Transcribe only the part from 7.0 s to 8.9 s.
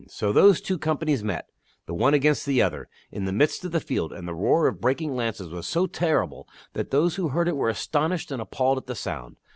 who heard it were astonished and appalled at